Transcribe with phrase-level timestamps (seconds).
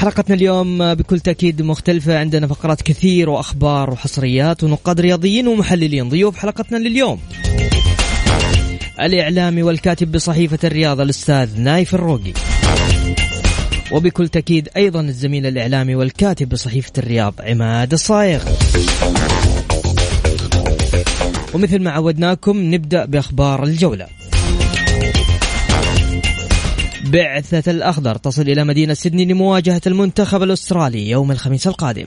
[0.00, 2.18] حلقتنا اليوم بكل تأكيد مختلفة.
[2.18, 6.08] عندنا فقرات كثير وأخبار وحصريات ونقاد رياضيين ومحللين.
[6.08, 7.20] ضيوف حلقتنا لليوم.
[9.00, 12.32] الإعلامي والكاتب بصحيفة الرياضة الأستاذ نايف الروقي.
[13.92, 18.44] وبكل تأكيد أيضا الزميل الإعلامي والكاتب بصحيفة الرياض عماد الصايغ.
[21.54, 24.19] ومثل ما عودناكم نبدأ بأخبار الجولة.
[27.12, 28.16] بعثة الأخضر.
[28.16, 32.06] تصل إلى مدينة سيدني لمواجهة المنتخب الأسترالي يوم الخميس القادم.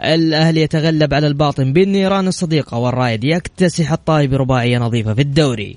[0.00, 5.76] الأهلي يتغلب على الباطن بالنيران الصديقة والرايد يكتسح الطائي برباعية نظيفة في الدوري.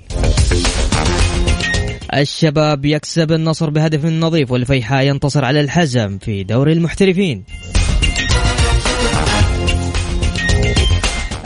[2.13, 7.43] الشباب يكسب النصر بهدف نظيف والفيحاء ينتصر على الحزم في دوري المحترفين.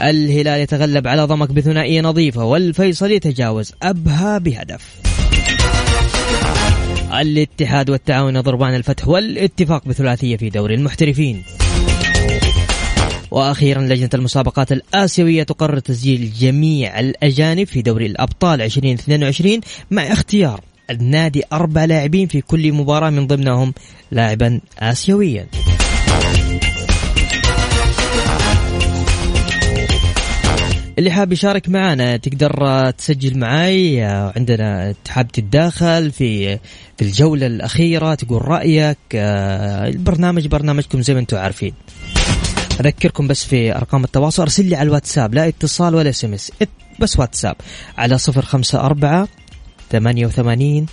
[0.02, 4.88] الهلال يتغلب على ضمك بثنائية نظيفة والفيصل يتجاوز أبها بهدف
[7.20, 11.42] الاتحاد والتعاون ضربان الفتح والاتفاق بثلاثية في دوري المحترفين
[13.30, 19.60] وأخيرا لجنة المسابقات الآسيوية تقرر تسجيل جميع الأجانب في دوري الأبطال 2022
[19.90, 20.60] مع اختيار
[20.90, 23.74] النادي أربع لاعبين في كل مباراة من ضمنهم
[24.10, 25.46] لاعبا اسيويا.
[30.98, 36.56] اللي حاب يشارك معنا تقدر تسجل معي عندنا حاب تتداخل في
[36.96, 41.74] في الجولة الأخيرة تقول رأيك البرنامج برنامجكم زي ما أنتم عارفين.
[42.80, 46.26] أذكركم بس في أرقام التواصل أرسل لي على الواتساب لا اتصال ولا اس
[47.00, 47.56] بس واتساب
[47.98, 49.26] على 054
[49.90, 50.86] 88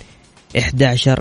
[0.58, 1.20] 11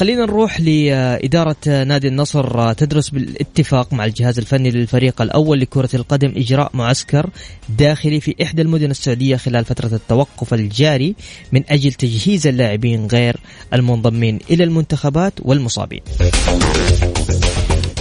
[0.00, 6.70] خلينا نروح لإدارة نادي النصر تدرس بالاتفاق مع الجهاز الفني للفريق الأول لكرة القدم إجراء
[6.74, 7.30] معسكر
[7.68, 11.14] داخلي في إحدى المدن السعودية خلال فترة التوقف الجاري
[11.52, 13.36] من أجل تجهيز اللاعبين غير
[13.74, 16.00] المنضمين إلى المنتخبات والمصابين.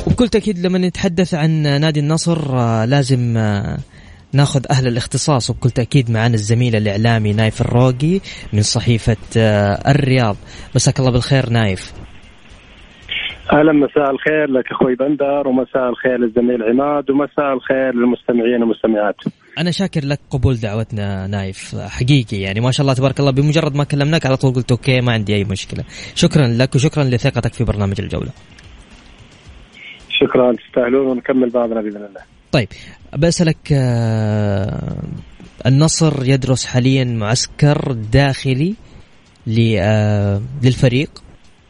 [0.08, 2.56] وبكل تأكيد لما نتحدث عن نادي النصر
[2.86, 3.38] لازم
[4.34, 8.20] ناخذ أهل الاختصاص وبكل تأكيد معنا الزميل الإعلامي نايف الروقي
[8.54, 9.18] من صحيفة
[9.88, 10.36] الرياض
[10.76, 11.94] مساك الله بالخير نايف
[13.54, 19.16] أهلا مساء الخير لك أخوي بندر ومساء الخير للزميل عماد ومساء الخير للمستمعين والمستمعات.
[19.58, 23.84] أنا شاكر لك قبول دعوتنا نايف حقيقي يعني ما شاء الله تبارك الله بمجرد ما
[23.84, 25.84] كلمناك على طول قلت أوكي ما عندي أي مشكلة.
[26.16, 28.32] شكرا لك وشكرا لثقتك في برنامج الجولة.
[30.10, 32.39] شكرا تستاهلون ونكمل بعضنا بإذن الله.
[32.52, 32.68] طيب
[33.18, 33.58] بسألك
[35.66, 38.76] النصر يدرس حاليا معسكر داخلي
[39.48, 41.24] للفريق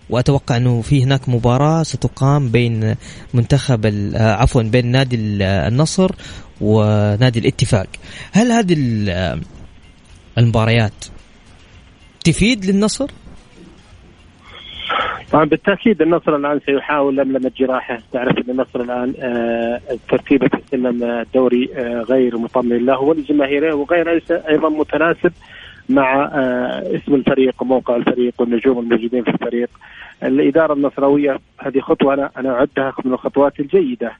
[0.09, 2.95] وأتوقع أنه في هناك مباراة ستقام بين
[3.34, 6.12] منتخب عفوا بين نادي النصر
[6.62, 7.88] ونادي الاتفاق.
[8.31, 8.75] هل هذه
[10.38, 11.06] المباريات
[12.23, 13.11] تفيد للنصر؟
[15.31, 17.97] طبعا بالتأكيد النصر الآن سيحاول لملمه جراحه.
[18.13, 24.22] تعرف إن النصر الآن آه ترتيبه في سلم الدوري آه غير مطمئن له ولجماهيره وغير
[24.50, 25.31] أيضا متناسب
[25.90, 29.70] مع آه اسم الفريق وموقع الفريق والنجوم الموجودين في الفريق.
[30.23, 34.11] الإدارة النصراوية هذه خطوة أنا أنا أعدها من الخطوات الجيدة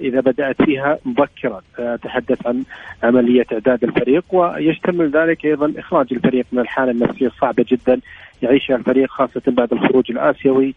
[0.00, 1.60] إذا بدأت فيها مبكرا.
[1.78, 2.62] أتحدث عن
[3.02, 8.00] عملية إعداد الفريق ويشتمل ذلك أيضا إخراج الفريق من الحالة النفسية الصعبة جدا.
[8.42, 10.74] يعيشها الفريق خاصة بعد الخروج الآسيوي.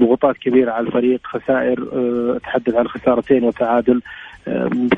[0.00, 1.88] ضغوطات كبيرة على الفريق خسائر
[2.36, 4.02] أتحدث عن خسارتين وتعادل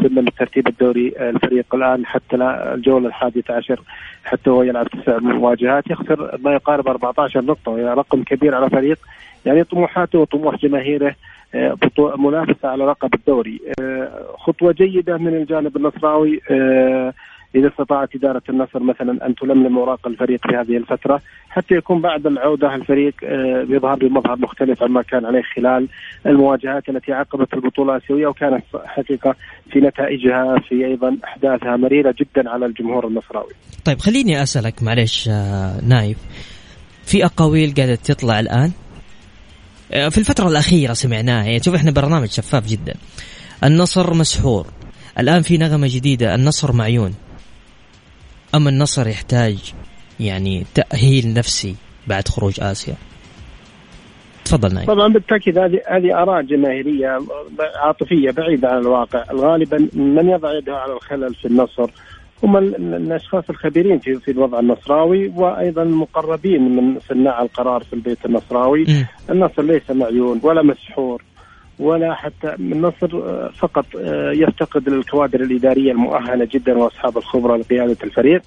[0.03, 2.37] سلم الترتيب الدوري الفريق الآن حتى
[2.75, 3.81] الجولة الحادية عشر
[4.25, 8.99] حتى هو يلعب تسع مواجهات يخسر ما يقارب 14 نقطة وهي رقم كبير على فريق
[9.47, 11.15] يعني طموحاته وطموح جماهيره
[12.19, 13.61] منافسة على لقب الدوري.
[14.39, 16.41] خطوة جيدة من الجانب النصراوي
[17.55, 22.27] إذا استطاعت إدارة النصر مثلا أن تلملم أوراق الفريق في هذه الفترة حتى يكون بعد
[22.27, 25.89] العودة الفريق آه، يظهر بمظهر مختلف عما كان عليه خلال
[26.27, 29.35] المواجهات التي عقبت البطولة الآسيوية وكانت حقيقة
[29.73, 33.53] في نتائجها في أيضا أحداثها مريرة جدا على الجمهور النصراوي.
[33.85, 36.19] طيب خليني أسألك معلش آه، نايف
[37.05, 38.71] في أقاويل قاعدة تطلع الآن؟
[39.93, 42.95] آه، في الفترة الأخيرة سمعناها يعني شوف إحنا برنامج شفاف جدا.
[43.65, 44.67] النصر مسحور.
[45.19, 47.15] الآن في نغمة جديدة النصر معيون.
[48.57, 49.75] أما النصر يحتاج
[50.21, 51.77] يعني تأهيل نفسي
[52.07, 52.95] بعد خروج آسيا؟
[54.45, 57.19] تفضل نايف طبعا بالتأكيد هذه هذه آراء جماهيرية
[57.77, 61.91] عاطفية بعيدة عن الواقع، غالبا من يضع يده على الخلل في النصر
[62.43, 68.85] هم الأشخاص الخبيرين في في الوضع النصراوي وأيضا المقربين من صناع القرار في البيت النصراوي.
[69.31, 71.23] النصر ليس معيون ولا مسحور.
[71.79, 78.43] ولا حتى النصر آه، فقط آه، يفتقد للكوادر الإدارية المؤهلة جدا وأصحاب الخبرة لقيادة الفريق.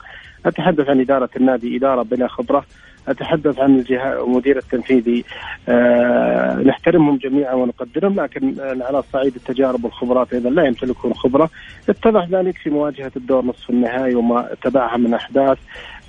[0.46, 2.66] أتحدث عن إدارة النادي إدارة بلا خبرة.
[3.08, 5.24] أتحدث عن الجهه المدير التنفيذي
[5.70, 11.50] أه نحترمهم جميعا ونقدرهم لكن على صعيد التجارب والخبرات أيضا لا يمتلكون خبرة.
[11.90, 15.58] اتضح ذلك في مواجهة الدور نصف النهائي وما تبعها من أحداث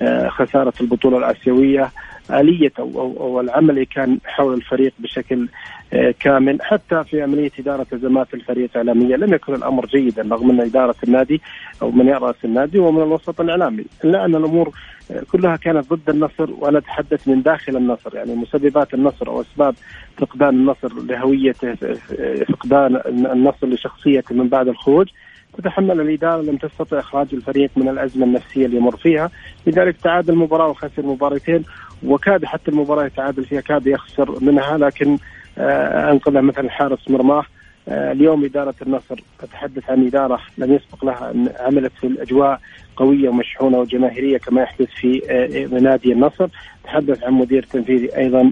[0.02, 1.90] أه خسارة البطولة الآسيوية.
[2.30, 5.79] آلية أو, أو, أو العمل اللي كان حول الفريق بشكل آه،
[6.20, 6.62] كامل.
[6.62, 11.40] حتى في عملية إدارة أزمات الفريق الإعلامية لم يكن الأمر جيدا رغم أن إدارة النادي
[11.82, 13.84] أو من يرأس النادي ومن الوسط الإعلامي.
[14.04, 14.70] إلا أن الأمور
[15.10, 18.16] آه، كلها كانت ضد النصر وأنا أتحدث من داخل النصر.
[18.16, 19.74] يعني مسببات النصر أو أسباب
[20.16, 25.08] فقدان النصر لهويته آه، فقدان النصر لشخصيته من بعد الخروج
[25.58, 26.00] تتحمل.
[26.00, 29.30] الإدارة لم تستطع إخراج الفريق من الأزمة النفسية اللي يمر فيها.
[29.66, 31.64] لذلك تعادل المباراة وخسر مباراتين.
[32.02, 34.78] وكاد حتى المباراة يتعادل فيها كاد يخسر منها.
[34.78, 35.18] لكن
[35.58, 37.44] آه، أنقذ مثلا حارس مرماه.
[37.88, 42.60] آه، اليوم إدارة النصر أتحدث عن إدارة لم يسبق لها أن عملت في الأجواء
[42.96, 46.48] قوية ومشحونة وجماهيرية كما يحدث في آه، نادي النصر.
[46.84, 48.42] تحدث عن مدير تنفيذي أيضا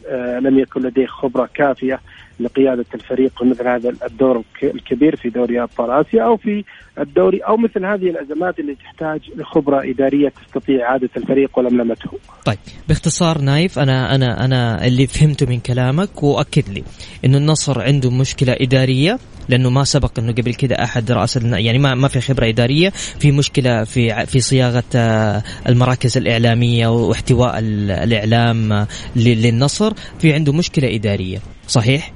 [0.41, 2.01] لم يكن لديه خبرة كافية.
[2.41, 6.65] لقيادة الفريق ومثل هذا الدور الكبير في دوري أبطال آسيا أو في
[6.99, 12.11] الدوري أو مثل هذه الأزمات اللي تحتاج لخبرة إدارية تستطيع اعاده الفريق ولملمته.
[12.45, 12.59] طيب
[12.89, 16.85] باختصار نايف أنا أنا أنا اللي فهمته من كلامك وأكد لي
[17.25, 19.19] إنه النصر عنده مشكلة إدارية
[19.49, 23.33] لأنه ما سبق إنه قبل كده أحد رأس يعني ما ما في خبرة إدارية في
[23.33, 28.87] مشكلة في في صياغة آه، المراكز الإعلامية واحتواء الإعلام
[29.17, 31.39] للنصر في عنده مشكلة إدارية
[31.69, 32.13] صحيح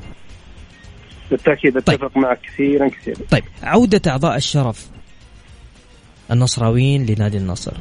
[1.33, 2.19] بالتأكيد أتفق طيب.
[2.19, 4.87] معك كثيرا كثيرا طيب عودة أعضاء الشرف
[6.31, 7.73] النصراويين لنادي النصر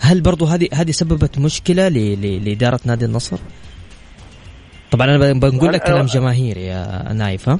[0.00, 3.38] هل برضو هذه هذه سببت مشكلة لإدارة نادي النصر؟
[4.90, 7.58] طبعا أنا بنقول لك كلام جماهيري يا نايف ها؟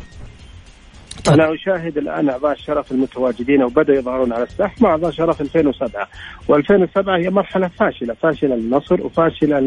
[1.25, 1.40] طيب.
[1.40, 6.08] أنا أشاهد الآن أعضاء الشرف المتواجدين وبدأوا يظهرون على الساحه مع أعضاء شرف 2007
[6.49, 9.61] و2007 هي مرحلة فاشلة فاشلة للنصر وفاشلة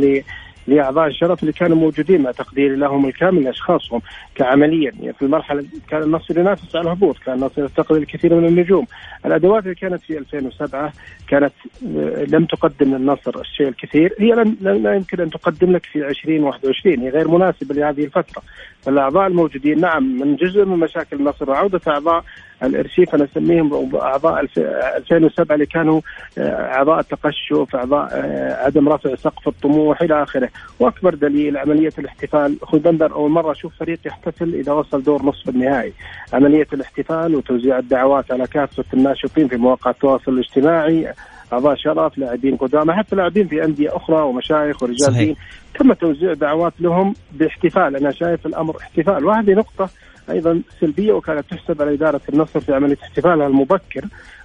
[0.68, 4.02] لأعضاء الشرف اللي كانوا موجودين مع تقديري لهم الكامل لأشخاصهم
[4.36, 4.92] كعمليا.
[5.00, 8.86] يعني في المرحلة كان النصر ينافس على الهبوط، كان النصر يفتقد الكثير من النجوم،
[9.26, 10.94] الأدوات اللي كانت في 2007
[11.28, 11.54] كانت
[11.98, 17.10] آه، لم تقدم للنصر الشيء الكثير، هي لا يمكن أن تقدم لك في 2021 هي
[17.10, 18.42] غير مناسبة لهذه الفترة،
[18.86, 19.80] فالاعضاء الموجودين.
[19.80, 22.24] نعم من جزء من مشاكل النصر وعوده أعضاء
[22.64, 26.02] الإرشيف أنا اسميهم اعضاء 2007 اللي كانوا
[26.38, 30.50] آه، أعضاء التقشف، أعضاء آه، عدم رفع سقف الطموح إلى آخره،
[30.80, 32.58] وأكبر دليل عملية الاحتفال.
[32.62, 35.94] خذ بندر أول مرة أشوف فريق يحتفل إذا وصل دور نصف النهائي،
[36.34, 41.14] عملية الاحتفال وتوزيع الدعوات على كافة الناشطين في مواقع التواصل الاجتماعي.
[41.54, 45.36] اعضاء شرف لاعبين قدامى حتى لاعبين في أندية أخرى ومشايخ ورجال دين.
[45.80, 47.96] تم توزيع دعوات لهم باحتفال.
[47.96, 49.26] أنا شايف الأمر احتفال.
[49.26, 49.90] وهذه نقطة
[50.30, 54.02] أيضا سلبية وكانت تحسب على إدارة النصر في عملية احتفالها المبكر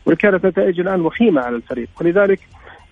[0.07, 1.89] وكانت نتائج الآن وخيمة على الفريق.
[2.01, 2.41] ولذلك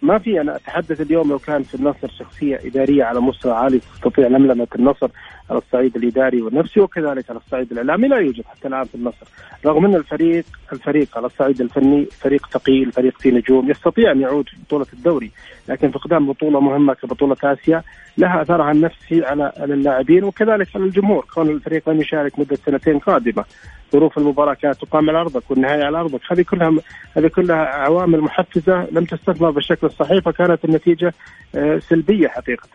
[0.02, 4.26] ما في أنا أتحدث اليوم لو كان في النصر شخصية إدارية على مستوى عالي تستطيع
[4.26, 5.08] لملمه النصر.
[5.50, 9.26] على الصعيد الإداري والنفسي وكذلك على الصعيد الإعلامي لا يوجد حتى الآن في النصر
[9.66, 14.48] رغم أن الفريق الفريق على الصعيد الفني فريق ثقيل فريق فيه نجوم يستطيع أن يعود
[14.48, 15.30] في بطولة الدوري
[15.68, 17.82] لكن فقدان بطولة مهمة كبطولة آسيا
[18.18, 23.44] لها أثرها النفسي على اللاعبين وكذلك على الجمهور كون الفريق لم يشارك مدة سنتين قادمة
[23.92, 26.72] ظروف المباراة كانت تقام على أرضك والنهايه على أرضك هذه كلها
[27.16, 31.14] هذه كلها عوامل محفزة لم تستثمر بالشكل الصحيح فكانت النتيجة
[31.54, 32.68] آه، سلبية حقيقة.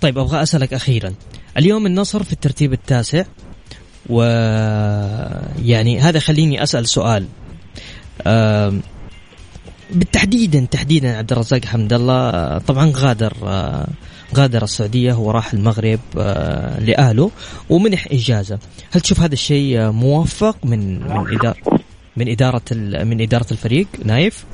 [0.00, 1.14] طيب أبغى أسألك أخيرا.
[1.58, 3.24] اليوم النصر في الترتيب التاسع
[4.08, 4.22] و
[5.64, 7.26] يعني هذا خليني أسأل سؤال.
[9.90, 13.32] بالتحديدا تحديدا عبد الرزاق حمد الله طبعا غادر
[14.34, 16.00] غادر السعودية هو راح المغرب
[16.80, 17.30] لأهله
[17.70, 18.58] ومنح إجازة.
[18.90, 21.56] هل تشوف هذا الشيء موفق من من إدارة
[22.16, 22.62] من إدارة
[23.04, 24.44] من إدارة الفريق؟ نايف؟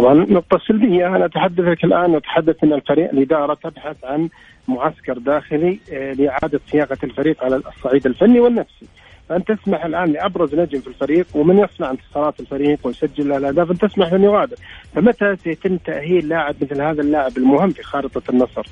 [0.00, 3.10] طبعا النقطة السلبية أنا أتحدث الآن أتحدث أن الفريق.
[3.10, 4.28] الإدارة تبحث عن
[4.68, 8.86] معسكر داخلي آه، لإعادة صياغة الفريق على الصعيد الفني والنفسي.
[9.30, 14.12] فأن تسمح الآن لأبرز نجم في الفريق ومن يصنع انتصارات الفريق ويسجل الأهداف أن تسمح
[14.12, 14.56] أن يغادر
[14.94, 18.66] فمتى سيتم تأهيل لاعب مثل هذا اللاعب المهم في خارطة النصر؟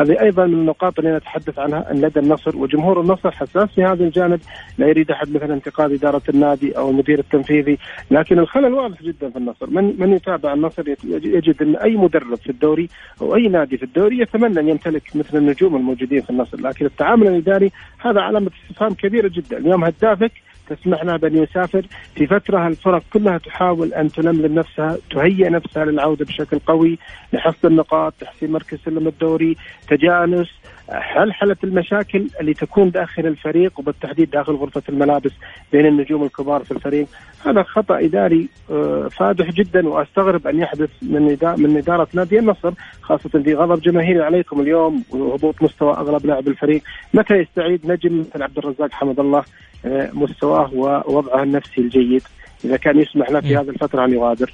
[0.00, 4.04] هذه أيضا من النقاط اللي نتحدث عنها أن لدى النصر وجمهور النصر حساس في هذا
[4.04, 4.40] الجانب
[4.78, 7.78] لا يريد أحد مثلا انتقاد إدارة النادي أو المدير التنفيذي
[8.10, 9.70] لكن الخلل واضح جدا في النصر.
[9.70, 12.88] من من يتابع النصر يجد أن أي مدرب في الدوري
[13.22, 17.26] أو أي نادي في الدوري يتمنى أن يمتلك مثل النجوم الموجودين في النصر لكن التعامل
[17.26, 19.58] الإداري هذا علامة استفهام كبيرة جدا.
[19.58, 20.32] اليوم هدافك
[20.68, 21.86] تسمح له بأن يسافر.
[22.14, 26.98] في فترة الفرق كلها تحاول أن تلملم نفسها تهيئ نفسها للعودة بشكل قوي
[27.32, 29.56] لحصد النقاط تحسين مركز سلم الدوري
[29.88, 30.48] تجانس
[30.88, 35.30] حلحلة المشاكل اللي تكون داخل الفريق وبالتحديد داخل غرفة الملابس
[35.72, 37.06] بين النجوم الكبار في الفريق؟
[37.46, 42.72] هذا خطأ إداري آه، فادح جدا وأستغرب أن يحدث من من إدارة نادي النصر
[43.02, 46.82] خاصة في غضب جماهيري عليكم اليوم وهبوط مستوى أغلب لاعب الفريق.
[47.14, 49.44] متى يستعيد نجم مثل عبد الرزاق حمد الله
[49.84, 52.22] آه، مستواه ووضعه النفسي الجيد؟
[52.64, 54.52] إذا كان يسمح له في هذه الفترة أن يغادر.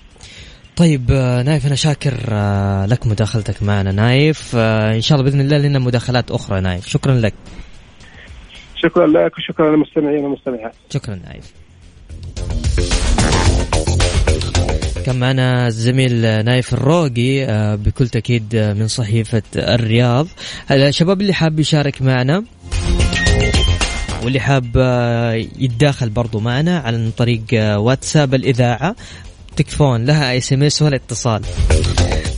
[0.80, 4.52] طيب آه، نايف أنا شاكر آه، لك مداخلتك معنا نايف.
[4.56, 6.88] آه، إن شاء الله بإذن الله لنا مداخلات أخرى نايف.
[6.88, 7.34] شكرا لك.
[8.76, 10.74] شكرا لك وشكرا للمستمعين والمستمعات.
[10.90, 11.52] شكرا نايف.
[15.06, 17.46] كان معنا الزميل نايف الروقي
[17.76, 20.26] بكل تأكيد من صحيفة الرياض.
[20.70, 22.44] الشباب اللي حاب يشارك معنا
[24.24, 24.76] واللي حاب
[25.58, 28.96] يتداخل برضو معنا عن طريق واتساب الإذاعة
[29.62, 31.42] تكفون لا SMS ولا اتصال.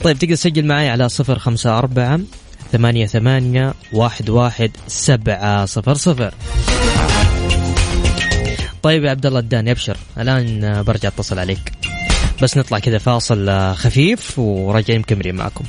[0.05, 2.21] طيب تقدر تسجل معي على صفر خمسة أربعة
[2.73, 6.35] ثمانية ثمانية واحد واحد سبعة صفر صفر.
[8.83, 11.73] طيب يا عبد الله الداني ابشر الآن برجع اتصل عليك.
[12.43, 15.65] بس نطلع كذا فاصل خفيف وراجعين مكملين معكم.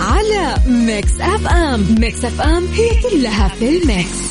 [0.00, 4.30] على ميكس اف ام ميكس اف ام هي كلها في الميكس.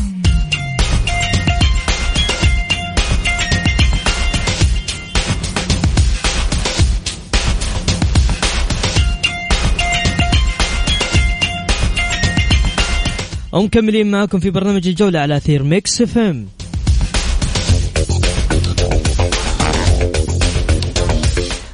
[13.52, 16.48] ومكملين معكم في برنامج الجولة على أثير ميكس اف ام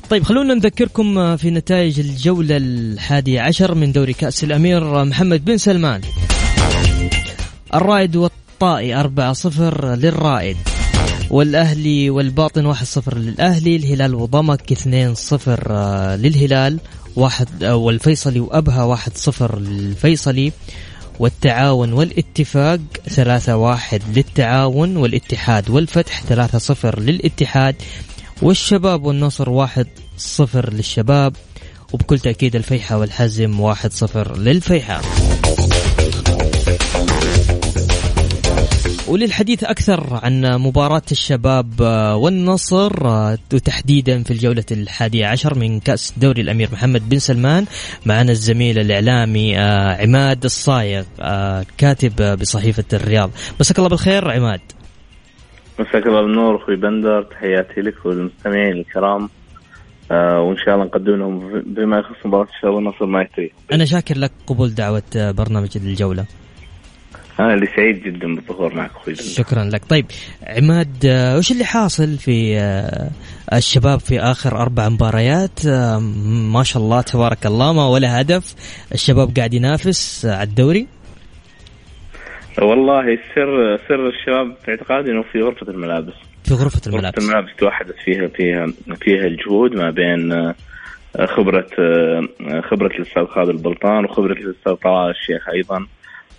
[0.10, 6.02] طيب خلونا نذكركم في نتائج الجولة الحادية عشر من دوري كأس الأمير محمد بن سلمان.
[7.74, 10.58] الرائد والطائي 4-0 للرائد
[11.30, 15.72] والأهلي والباطن 1-0 للأهلي الهلال وضمك 2-0
[16.16, 16.80] للهلال
[17.16, 20.52] واحد والفيصلي وأبها 1-0 للفيصلي
[21.20, 22.80] والتعاون والاتفاق
[23.16, 27.76] 3-1 للتعاون والاتحاد والفتح 3-0 للاتحاد.
[28.42, 29.88] والشباب والنصر واحد
[30.18, 31.36] صفر للشباب
[31.94, 35.02] وبكل تأكيد الفيحة والحزم واحد صفر للفيحة.
[39.08, 41.82] وللحديث أكثر عن مباراة الشباب
[42.22, 42.94] والنصر
[43.54, 47.66] وتحديدا في الجولة الحادية عشر من كأس دوري الأمير محمد بن سلمان
[48.06, 49.58] معنا الزميل الإعلامي
[50.02, 51.04] عماد الصايغ
[51.78, 53.32] كاتب بصحيفة الرياض.
[53.60, 54.62] مساك الله بالخير عماد.
[55.80, 59.30] مساك الله بالنور أخوي بندر تحياتي لك وللمستمعين الكرام.
[60.12, 64.18] آه وإن شاء الله نقدم لهم بما يخص مباراة الشباب والنصر ما يتري أنا شاكر
[64.18, 66.26] لك قبول دعوة برنامج الجولة.
[67.40, 69.86] أنا اللي سعيد جدا بالظهور معك أخوي شكرا لك.
[69.86, 70.06] طيب
[70.44, 73.10] عماد آه، وش اللي حاصل في آه،
[73.54, 76.00] الشباب في آخر أربع مباريات؟ آه،
[76.54, 78.56] ما شاء الله تبارك الله ما ولا هدف.
[78.94, 80.88] الشباب قاعد ينافس على الدوري.
[82.62, 86.14] والله سر سر الشباب في اعتقادي إنه في غرفة الملابس.
[86.44, 87.56] في غرفة الملابس غرفة الملابس.
[87.58, 88.68] توحدت فيها فيها
[89.02, 90.56] فيها الجهود ما بين آه،
[91.26, 95.86] خبرة آه، خبرة الأستاذ خالد البلطان وخبرة الأستاذ طلال الشيخ أيضا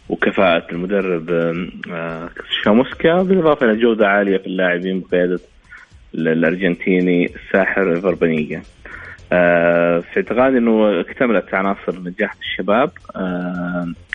[0.08, 1.30] وكفاءة المدرب
[1.90, 2.30] آه،
[2.64, 5.40] شاموسكا بالإضافة إلى جودة عالية في اللاعبين بقيادة
[6.14, 8.62] الأرجنتيني الساحر إيفر بنيجا
[10.00, 12.90] في اعتقادي أنه اكتملت عناصر نجاح الشباب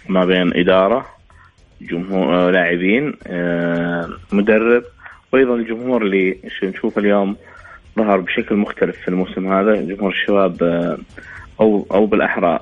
[0.10, 1.06] ما بين إدارة
[1.90, 4.84] جمهور آه، لاعبين آه، مدرب
[5.34, 7.36] وأيضا الجمهور اللي نشوفه اليوم
[7.98, 9.76] ظهر بشكل مختلف في الموسم هذا.
[9.76, 10.98] جمهور الشباب آه،
[11.60, 12.60] أو أو بالأحرى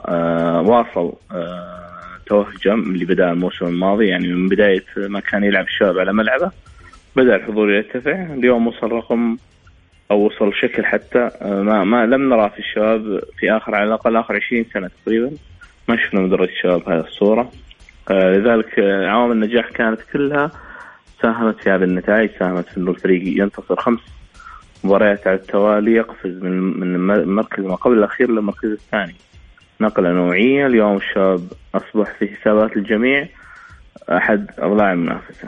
[0.65, 1.13] واصل
[2.25, 4.07] توهجه اللي بدا الموسم الماضي.
[4.07, 6.51] يعني من بداية ما كان يلعب الشباب على ملعبه
[7.15, 8.33] بدأ الحضور يرتفع.
[8.33, 9.37] اليوم وصل رقم
[10.11, 14.35] أو وصل شكل حتى ما ما لم نرى في الشباب في آخر على الأقل آخر
[14.35, 15.31] 20 سنة تقريبا.
[15.87, 17.51] ما شفنا مدرج الشباب هذه الصورة.
[18.11, 20.51] لذلك عوامل النجاح كانت كلها
[21.21, 23.99] ساهمت في هذه النتائج ساهمت في إنه الفريق ينتصر خمس
[24.83, 29.15] مباريات على التوالي يقفز من من المركز ما قبل الأخير للمركز الثاني.
[29.81, 31.41] نقلة نوعية اليوم الشباب
[31.75, 33.27] أصبح في حسابات الجميع
[34.09, 35.47] أحد أضلاع المنافسة.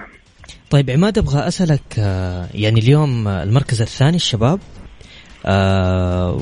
[0.69, 4.59] طيب عماد أبغى أسألك آه، يعني اليوم المركز الثاني الشباب
[5.45, 6.41] آه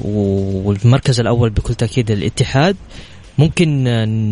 [0.65, 2.75] والمركز الأول بكل تأكيد الاتحاد
[3.37, 3.83] ممكن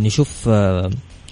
[0.03, 0.89] نشوف آه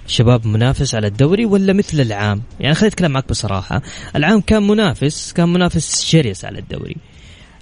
[0.08, 3.82] شباب منافس على الدوري ولا مثل العام؟ يعني خليني أتكلم معك بصراحة.
[4.16, 6.96] العام كان منافس كان منافس شرس على الدوري.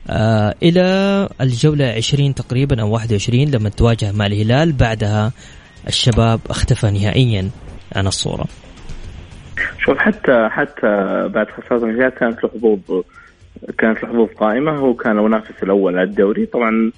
[0.10, 5.32] آه إلى الجولة 20 تقريبا أو 21 لما تواجه مع الهلال بعدها
[5.88, 7.50] الشباب اختفى نهائيا.
[7.96, 8.46] عن الصورة.
[9.86, 10.88] شوف حتى حتى
[11.34, 13.04] بعد خسارة الهلال كانت له حظوظ
[13.78, 16.46] كانت له حظوظ قائمه كان المنافس الأول على الدوري.
[16.46, 16.92] طبعا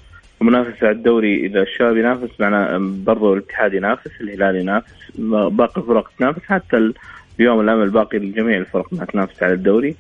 [0.45, 5.11] المنافسة على الدوري إذا الشباب ينافس معنا برضو الاتحاد ينافس الهلال ينافس
[5.49, 6.93] باقي الفرق تنافس حتى
[7.39, 9.95] اليوم الأمل باقي لجميع الفرق أنها تنافس على الدوري.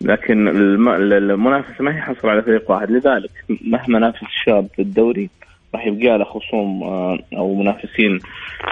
[0.00, 2.90] لكن المنافسة ما هي حصر على فريق واحد.
[2.90, 5.30] لذلك مهما نافس الشباب في الدوري
[5.74, 8.18] راح يبقى له خصوم آه، أو منافسين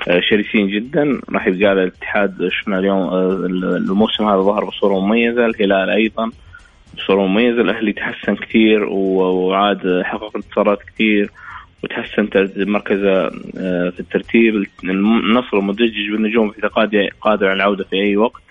[0.08, 1.20] آه، شرسين جدا.
[1.30, 2.48] راح يبقى له الاتحاد.
[2.48, 3.46] شفنا اليوم آه،
[3.76, 6.30] الموسم هذا ظهر بصورة مميزة الهلال أيضا.
[6.96, 11.30] بصوره مميزه الأهلي تحسن كثير وعاد حقق انتصارات كثير
[11.84, 13.26] وتحسن مركزه
[13.58, 14.66] آه، في الترتيب.
[14.84, 16.60] النصر مدجج بالنجوم في
[17.20, 18.42] قادر على العودة في أي وقت.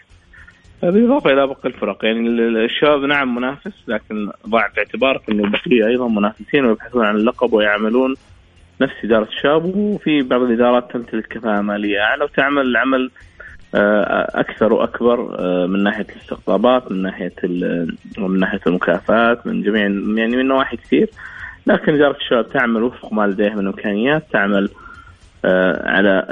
[0.84, 2.20] بالإضافة إلى باقي الفرق يعني
[2.66, 8.16] الشباب نعم منافس لكن ضع في اعتبارك إنه البقية أيضا منافسين ويبحثون عن اللقب ويعملون
[8.82, 9.66] نفس إدارة الشباب.
[9.66, 12.00] وفي بعض الإدارات تمتلك كفاءة مالية.
[12.00, 13.12] اعلى وتعمل عمل
[14.40, 17.34] أكثر وأكبر آه، من ناحية الاستقطابات من ناحية
[18.18, 21.10] من ناحية المكافآت من جميع يعني من نواحي كثير.
[21.68, 24.70] لكن اداره الشباب تعمل وفق ما لديها من إمكانيات تعمل
[25.46, 26.26] آه، على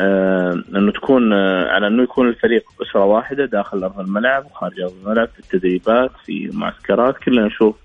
[0.76, 1.34] أنه تكون
[1.74, 6.46] على أنه يكون الفريق اسره واحدة داخل أرض الملعب وخارج أرض الملعب في التدريبات في
[6.46, 7.18] المعسكرات.
[7.18, 7.76] كلنا نشوف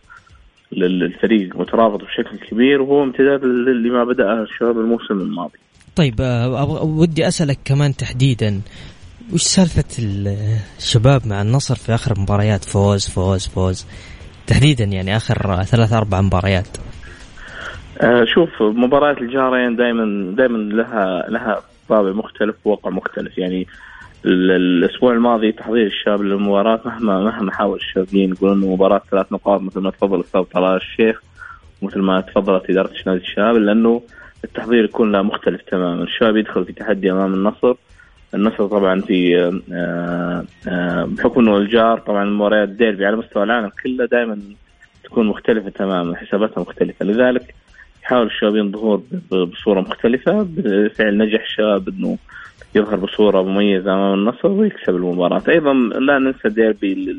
[0.73, 5.59] الفريق مترابط بشكل كبير وهو امتداد لما بدأ الشباب الموسم الماضي.
[5.97, 6.14] طيب
[6.83, 8.61] ودي أسألك كمان تحديدا.
[9.33, 9.85] وش سالفة
[10.79, 13.87] الشباب مع النصر في آخر مباريات؟ فوز فوز فوز.
[14.47, 16.69] تحديدا يعني آخر ثلاث أربع مباريات.
[18.01, 23.38] آه شوف مباريات الجارين دائما دائما لها لها طابع مختلف وواقع مختلف.
[23.38, 23.67] يعني
[24.25, 29.91] الأسبوع الماضي تحضير الشباب للمباراة مهما مهما حاول الشبابين يقولون مباراة ثلاث نقاط مثل ما
[29.91, 31.23] تفضل الاستاذ طلال الشيخ
[31.83, 34.03] مثل ما تفضلت إدارة نادي الشباب لأنه
[34.45, 36.03] التحضير يكون له مختلف تماما.
[36.03, 37.75] الشباب يدخل في تحدي أمام النصر
[38.35, 39.38] النصر طبعا في
[39.73, 44.38] آه، آه، بحكم إنه الجار طبعا مباريات الديربي على مستوى العالم كله دائما
[45.05, 47.05] تكون مختلفة تماما حساباتها مختلفة.
[47.05, 47.55] لذلك
[48.03, 52.19] يحاول الشباب الظهور بصورة مختلفة بالفعل نجح الشباب إنه
[52.75, 55.43] يظهر بصورة مميزة أمام النصر ويكسب المباراة.
[55.49, 57.17] أيضا لا ننسى ديربي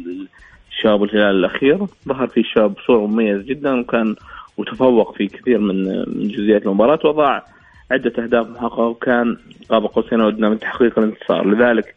[0.71, 1.85] الشباب الهلال الأخير.
[2.07, 4.15] ظهر فيه الشباب بصورة مميزة جدا وكان
[4.57, 6.99] وتفوق في كثير من جزئيات المباراة.
[7.05, 7.45] وضاع
[7.91, 9.37] عدة أهداف محققة وكان
[9.69, 11.47] قاب قوسين أو من تحقيق الانتصار.
[11.47, 11.95] لذلك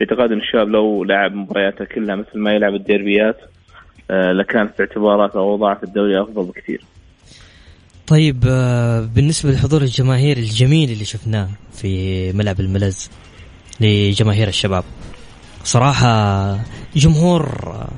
[0.00, 3.36] اعتقاد أن الشباب لو لعب مبارياته كلها مثل ما يلعب الديربيات
[4.10, 6.84] آه، لكانت في اعتباراته ووضعه في الدوري أفضل بكثير.
[8.06, 13.10] طيب آه، بالنسبة لحضور الجماهير الجميل اللي شفناه في ملعب الملز
[13.80, 14.84] لجماهير الشباب
[15.64, 16.58] صراحة
[16.96, 17.88] جمهور آه،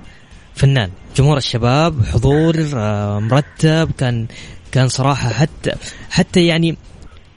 [0.55, 0.90] فنان.
[1.16, 2.55] جمهور الشباب حضور
[3.20, 4.26] مرتب كان
[4.72, 5.72] كان صراحة حتى
[6.11, 6.76] حتى يعني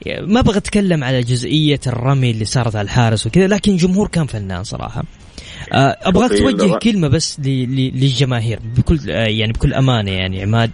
[0.06, 4.64] ما أبغى أتكلم على جزئية الرمي اللي صارت على الحارس وكذا لكن الجمهور كان فنان
[4.64, 5.02] صراحة.
[5.72, 10.70] آه، أبغاك توجه كلمة بس للجماهير بكل آه، يعني بكل أمانة يعني عماد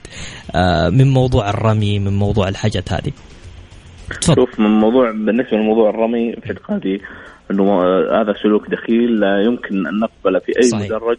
[0.54, 3.12] آه، من موضوع الرمي من موضوع الحاجات هذه.
[4.20, 4.34] تفضل.
[4.34, 7.02] شوف من موضوع بالنسبة لموضوع الرمي في اعتقادي
[7.50, 7.82] إنه
[8.20, 10.86] هذا سلوك دخيل لا يمكن أن نقبله في أي صحيح.
[10.86, 11.18] مدرج.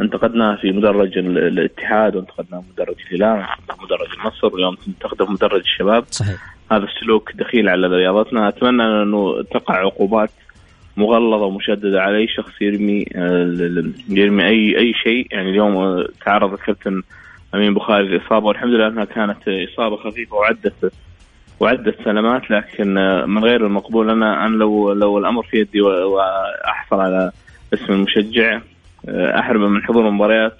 [0.00, 3.46] انتقدناه في مدرج الاتحاد وانتقدناه مدرج الهلال
[3.82, 6.04] مدرج النصر واليوم تنتقده مدرج الشباب.
[6.10, 6.55] صحيح.
[6.72, 8.48] هذا السلوك دخيل على رياضتنا.
[8.48, 10.30] أتمنى أنه تقع عقوبات
[10.96, 15.26] مغلظة ومشددة على أي شخص يرمي آه، يرمي اي أي شيء.
[15.30, 17.02] يعني اليوم تعرض الكابتن
[17.54, 20.92] أمين بخاري لإصابة والحمد لله أنها كانت إصابة خفيفة وعدت
[21.60, 22.50] وعدت سلامات.
[22.50, 27.30] لكن آه، من غير المقبول أنا أنا لو لو الأمر في يدي وأحصل على
[27.74, 28.60] اسم المشجع
[29.08, 30.56] آه، احرمه من حضور المباريات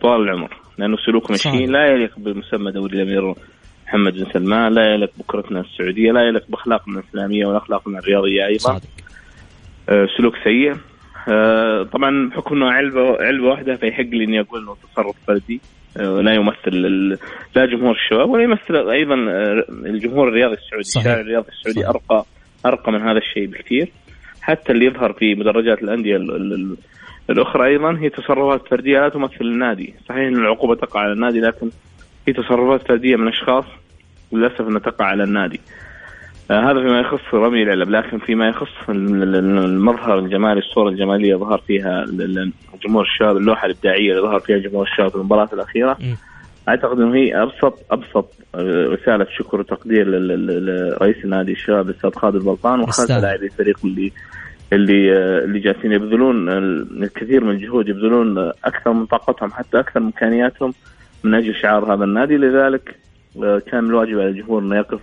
[0.00, 0.56] طوال العمر.
[0.78, 3.34] لأنه سلوك مشين لا يليق بمسمى دوري الأمير
[3.90, 8.58] محمد بن سلمان لا يليق بكرتنا السعودية لا يليق بأخلاقنا الإسلامية وأخلاقنا الرياضية أيضا.
[8.58, 8.88] صادق.
[9.88, 10.74] آه، سلوك سيء.
[11.28, 15.60] آه، طبعا بحكم إنه علبة علبة واحدة فيحق لي إني أقول إنه تصرف فردي.
[15.96, 16.70] لا يمثل
[17.56, 19.14] لا جمهور الشباب ولا يمثل أيضا
[19.86, 21.88] الجمهور الرياضي السعودي الشارع الرياضي السعودي صحيح.
[21.88, 22.24] أرقى
[22.66, 23.92] أرقى من هذا الشيء بكثير.
[24.42, 26.16] حتى اللي يظهر في مدرجات الأندية
[27.30, 31.70] الأخرى أيضا هي تصرفات فردية لا تمثل النادي، صحيح إن العقوبة تقع على النادي لكن
[32.28, 33.64] هي تصرفات فردية من أشخاص
[34.32, 35.60] وللأسف انها تقع على النادي.
[36.50, 42.04] آه هذا فيما يخص رمي العلب لكن فيما يخص المظهر الجمالي الصورة الجمالية ظهر فيها
[42.84, 46.14] جمهور الشباب اللوحة الإبداعية اللي ظهر فيها جمهور الشباب في المباراة الأخيرة م.
[46.68, 52.80] أعتقد إنه هي ابسط أبسط آه، رسالة شكر وتقدير لرئيس النادي الشباب الاستاذ خالد البلطان
[52.80, 54.12] وخالد لاعبي الفريق اللي
[54.72, 56.48] اللي آه، اللي جالسين يبذلون
[57.02, 60.74] الكثير من الجهود يبذلون أكثر من طاقتهم حتى أكثر من إمكانياتهم
[61.24, 62.96] من أجل شعار هذا النادي لذلك
[63.42, 65.00] آه، كان الواجب على الجمهور انه يقف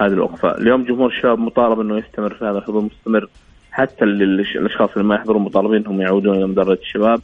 [0.00, 3.28] هذه الوقفة، اليوم جمهور الشباب مطالب إنه يستمر في هذا الحضور مستمر.
[3.70, 7.20] حتى الأشخاص اللي ما يحضرون مطالبين انهم يعودون إلى مدرج الشباب.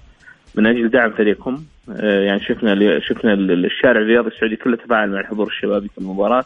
[0.55, 5.47] من أجل دعم فريقهم آه، يعني شفنا شفنا الشارع الرياضي السعودي كله تفاعل مع الحضور
[5.47, 6.45] الشبابي في المباراة.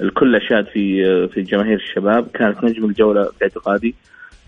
[0.00, 2.28] الكل أشاد في في جماهير الشباب.
[2.34, 3.94] كانت نجم الجولة في اعتقادي.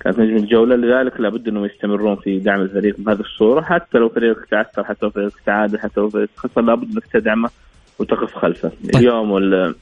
[0.00, 3.60] كانت نجم الجولة لذلك لابد إنهم يستمرون في دعم الفريق بهذه الصورة.
[3.60, 7.50] حتى لو فريقك تعثر حتى لو فريقك تعادل حتى لو فريقك خسر لابد إنك تدعمه
[7.98, 8.96] وتقف خلفه طيب.
[8.96, 9.74] اليوم وال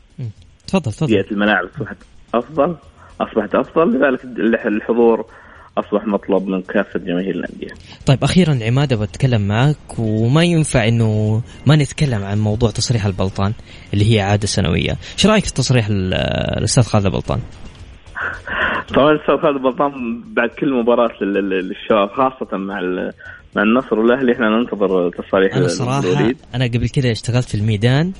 [0.66, 1.96] تفضل تفضل بيئه الملاعب أصبحت
[2.34, 2.76] أفضل
[3.20, 5.26] أصبحت أفضل لذلك الحضور
[5.78, 7.74] أصبح مطلب من كافة جماهير الأندية.
[8.06, 13.52] طيب أخيرا عماد بتكلم معك وما ينفع إنه ما نتكلم عن موضوع تصريح البلطان
[13.94, 17.40] اللي هي عادة سنوية، إيش رأيك في تصريح الأستاذ خالد البلطان؟
[18.94, 22.80] طبعا الأستاذ خالد البلطان بعد كل مباراة للشباب خاصة مع
[23.56, 26.36] مع النصر والأهلي إحنا ننتظر تصاريح أنا صراحة الوليد.
[26.54, 28.12] أنا قبل كذا اشتغلت في الميدان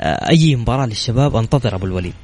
[0.00, 2.14] آه، أي مباراة للشباب أنتظر أبو الوليد.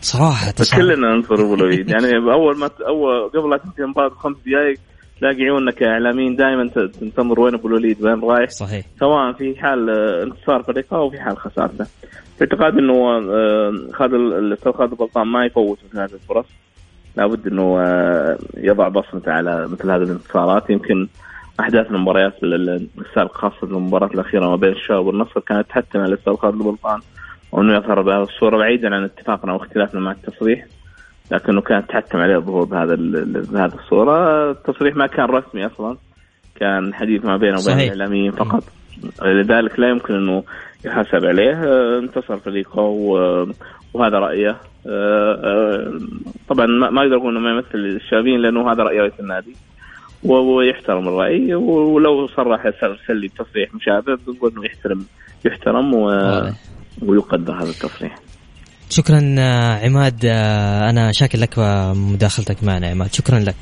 [0.00, 1.90] صراحة كلنا ننظر أبو الوليد.
[1.90, 4.78] يعني أول ما أول قبل لا تنتهي المباراة بخمس دقائق
[5.20, 6.68] تلاقي عيوننا كاعلاميين دائما
[7.00, 8.50] تنتظر وين أبو الوليد وين رايح.
[8.50, 8.84] صحيح.
[9.00, 11.84] سواء في حال آه، انتصار فريقه أو في حال خسارته.
[12.38, 16.46] في اعتقادي إنه آه، خالد الاستاذ خالد البلطان ما يفوت مثل هذه الفرص.
[17.16, 17.78] لابد إنه
[18.56, 20.70] يضع بصمته على مثل هذه الانتصارات.
[20.70, 21.08] يمكن
[21.60, 26.54] أحداث المباريات السابقه خاصة المباراة الأخيرة ما بين الشباب والنصر كانت تحتم على الاستاذ خالد
[26.54, 27.00] البلطان
[27.52, 30.66] وأنه يظهر بهذه الصورة بعيدا عن اتفاقنا واختلافنا مع التصريح
[31.32, 32.94] لكنه كانت تحتم عليه الظهور بهذا
[33.52, 35.96] بهذه الصورة، التصريح ما كان رسمي أصلا
[36.56, 38.62] كان حديث ما بينه وبين الإعلاميين فقط.
[39.22, 40.44] لذلك لا يمكن أنه
[40.84, 41.52] يحاسب عليه.
[41.98, 42.82] انتصر فريقه
[43.94, 44.56] وهذا رأيه.
[46.48, 49.56] طبعا ما أقدر أقول إنه ما يمثل الشابين لأنه هذا رأي رئيس النادي.
[50.24, 51.54] ويحترم الرأي.
[51.54, 55.04] ولو صرح يرسل لي تصريح مشابه بنقول إنه يحترم
[55.44, 56.06] يحترم و
[57.02, 58.18] ويقدر هذا التصريح.
[58.90, 60.20] شكرا آه، عماد.
[60.24, 61.58] آه، أنا شاكر لك
[61.96, 63.14] مداخلتك معنا عماد.
[63.14, 63.54] شكرا لك.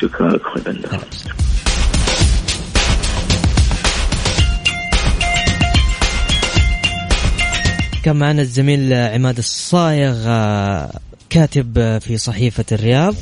[0.00, 0.98] شكرا لك أخوي بندر.
[8.04, 10.90] كان معنا الزميل عماد الصايغ آه،
[11.30, 13.14] كاتب في صحيفة الرياض.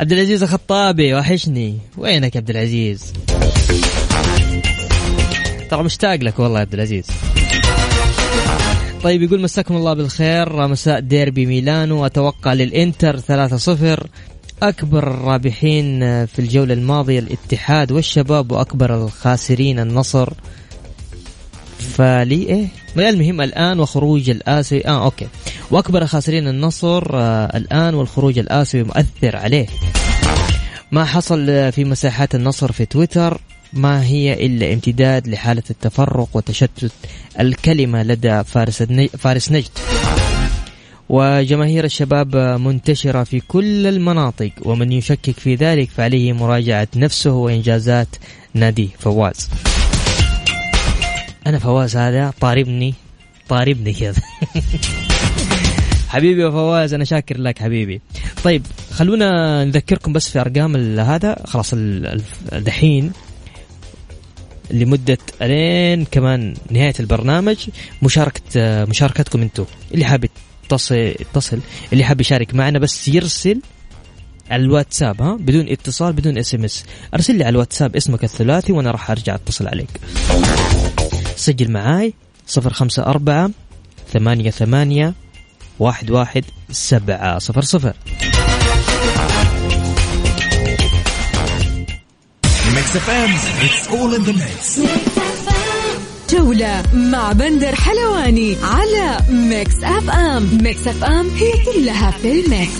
[0.00, 1.78] عبد العزيز الخطابي وحشني.
[1.98, 3.12] وينك يا عبد العزيز
[5.70, 7.06] ترى مشتاق لك والله يا عبد العزيز
[9.02, 12.06] طيب يقول مساكم الله بالخير مساء ديربي ميلانو.
[12.06, 14.06] أتوقع للإنتر 3-0
[14.62, 20.32] أكبر الرابحين في الجولة الماضية الاتحاد والشباب وأكبر الخاسرين النصر.
[22.00, 25.28] فلي إيه؟ المهم الآن وخروج الاسيوي آه أوكي.
[25.70, 29.66] وأكبر خاسرين النصر آه الآن والخروج الاسيوي مؤثر عليه.
[30.92, 33.40] ما حصل في مساحات النصر في تويتر؟
[33.72, 36.92] ما هي إلا امتداد لحالة التفرق وتشتت
[37.40, 38.82] الكلمة لدى فارس
[39.18, 39.70] فارس نجد.
[41.08, 48.08] وجماهير الشباب منتشرة في كل المناطق ومن يشكك في ذلك فعليه مراجعة نفسه وإنجازات
[48.54, 49.48] نادي فواز.
[51.46, 52.94] أنا فواز هذا طاربني
[53.48, 54.22] طاربني كذا.
[56.08, 58.00] حبيبي وفواز أنا شاكر لك حبيبي.
[58.44, 61.36] طيب خلونا نذكركم بس في أرقام هذا.
[61.46, 61.74] خلاص
[62.52, 63.12] دحين
[64.70, 67.56] لمدة ألين كمان نهاية البرنامج
[68.02, 68.42] مشاركة
[68.84, 70.24] مشاركتكم أنتم اللي حاب
[70.64, 71.60] يتصل يتصل.
[71.92, 73.60] اللي حاب يشارك معنا بس يرسل
[74.50, 79.10] على الواتساب ها؟ بدون اتصال بدون SMS أرسل لي على الواتساب اسمك الثلاثي وأنا راح
[79.10, 80.00] أرجع أتصل عليك.
[81.40, 82.14] سجل معاي
[82.46, 83.50] صفر خمسة أربعة
[84.12, 85.14] ثمانية ثمانية
[85.78, 87.38] واحد واحد سبعة.
[87.38, 87.94] صفر صفر.
[92.74, 93.30] Mix FM,
[93.66, 94.80] it's all in the mix.
[96.30, 102.72] جولة مع بندر حلواني على ميكس اف ام ميكس اف ام هي كلها في الميكس.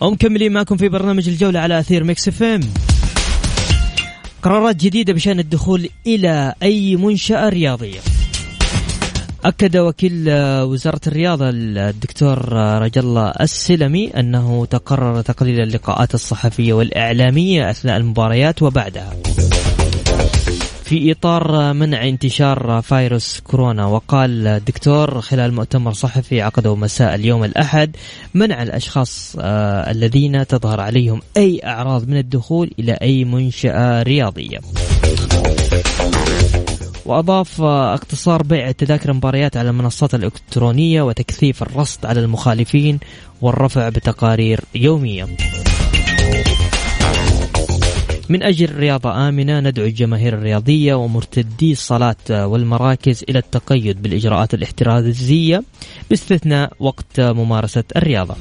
[0.00, 2.60] ومكملين معكم في برنامج الجولة على أثير ميكس اف ام
[4.42, 8.00] قرارات جديدة بشأن الدخول إلى أي منشأة رياضية.
[9.44, 10.30] أكد وكيل
[10.62, 12.52] وزارة الرياضة الدكتور
[12.82, 19.12] رجا الله السلمي أنه تقرر تقليل اللقاءات الصحفية والإعلامية أثناء المباريات وبعدها.
[20.92, 27.96] في إطار منع انتشار فيروس كورونا وقال الدكتور خلال مؤتمر صحفي عقده مساء اليوم الأحد
[28.34, 34.58] منع الأشخاص آه، الذين تظهر عليهم أي أعراض من الدخول إلى أي منشأة رياضية.
[37.06, 42.98] وأضاف آه، اقتصار بيع تذاكر المباريات على المنصات الإلكترونية وتكثيف الرصد على المخالفين
[43.40, 45.26] والرفع بتقارير يومية.
[48.32, 55.62] من أجل رياضة آمنة ندعو الجماهير الرياضية ومرتدي الصلاة والمراكز إلى التقيد بالإجراءات الاحترازية
[56.10, 58.36] باستثناء وقت ممارسة الرياضة.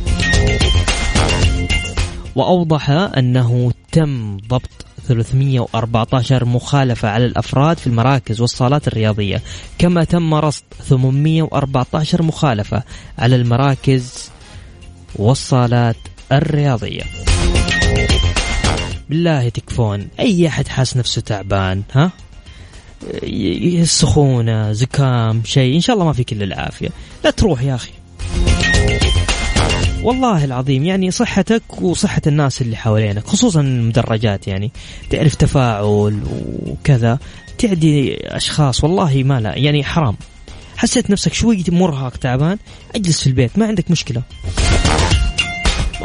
[2.36, 9.42] وأوضح أنه تم ضبط 314 مخالفة على الأفراد في المراكز والصالات الرياضية
[9.78, 12.84] كما تم رصد 814 مخالفة
[13.18, 14.32] على المراكز
[15.16, 15.98] والصالات
[16.32, 17.31] الرياضية.
[19.12, 20.08] بالله تكفون.
[20.20, 22.12] أي أحد حاس نفسه تعبان ها؟
[23.84, 25.76] سخونة زكام شيء.
[25.76, 26.90] إن شاء الله ما في كل العافية.
[27.24, 27.92] لا تروح يا أخي.
[30.04, 34.72] والله العظيم يعني صحتك وصحة الناس اللي حوالينك خصوصا المدرجات يعني.
[35.10, 36.20] تعرف تفاعل
[36.66, 37.20] وكذا.
[37.58, 40.16] تعدي أشخاص والله ما لا يعني حرام.
[40.78, 42.58] حسيت نفسك شوي مرهق تعبان.
[42.96, 44.22] أجلس في البيت ما عندك مشكلة.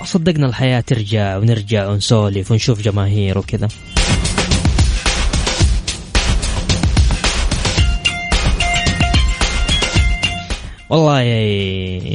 [0.04, 3.68] صدقنا الحياة ترجع ونرجع ونسولف ونشوف جماهير وكذا.
[10.90, 11.22] والله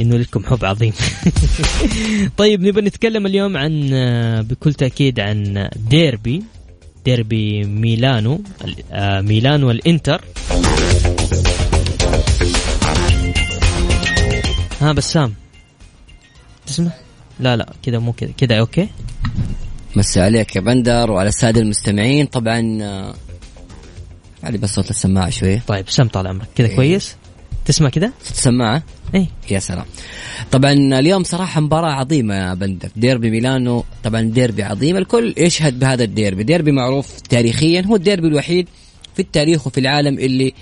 [0.00, 0.92] إنه لكم حب عظيم.
[2.40, 3.90] طيب نبغى نتكلم اليوم عن
[4.48, 6.42] بكل تأكيد عن ديربي
[7.04, 8.42] ديربي ميلانو
[8.92, 10.24] آه، ميلان والانتر
[14.80, 15.34] ها بسام.
[16.66, 16.90] تسمع؟
[17.42, 18.30] لا لا كذا مو كذا.
[18.38, 18.88] كذا أوكي.
[19.96, 22.26] مسي عليك يا بندر وعلى الساده المستمعين.
[22.26, 23.14] طبعا آه،
[24.44, 25.62] علّي بس صوت السماعة شوية.
[25.66, 26.48] طيب بسام طال عمرك.
[26.54, 26.76] كذا إيه.
[26.76, 27.16] كويس؟
[27.64, 28.82] تسمع كذا؟ صوت السماعة؟
[29.14, 29.26] إيه.
[29.50, 29.84] يا سلام.
[30.50, 32.88] طبعا اليوم صراحة مباراة عظيمة يا بندر.
[32.96, 34.96] ديربي ميلانو طبعا ديربي عظيم.
[34.96, 36.42] الكل يشهد بهذا الديربي.
[36.42, 38.68] ديربي معروف تاريخيا هو الديربي الوحيد
[39.14, 40.54] في التاريخ وفي العالم اللي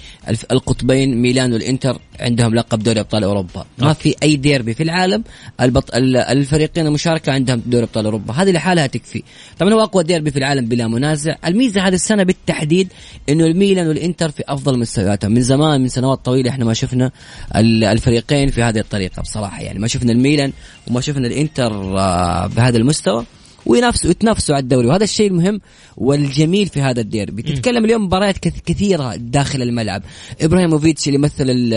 [0.52, 3.64] القطبين ميلان والانتر عندهم لقب دوري أبطال أوروبا.
[3.78, 5.24] ما في أي ديربي في العالم
[5.60, 5.94] البط...
[5.94, 8.34] ال- الفريقين المشاركة عندهم دوري أبطال أوروبا.
[8.34, 9.22] هذه لحالها تكفي.
[9.58, 11.36] طبعا هو أقوى ديربي في العالم بلا منازع.
[11.46, 12.92] الميزة هذه السنة بالتحديد
[13.28, 15.32] إنه الميلان والإنتر في أفضل مستوياتهم.
[15.32, 17.10] من زمان من سنوات طويلة إحنا ما شفنا
[17.56, 19.62] ال- الفريقين في هذه الطريقة بصراحة.
[19.62, 20.52] يعني ما شفنا الميلان
[20.88, 23.24] وما شفنا الإنتر آه، بهذا المستوى.
[23.66, 24.86] وينافسوا يتنافسوا على الدوري.
[24.88, 25.60] وهذا الشيء المهم
[25.96, 30.02] والجميل في هذا الديربي تتكلم اليوم مباريات كث- كثيرة داخل الملعب.
[30.40, 31.74] إبراهيموفيتش اللي مثل ال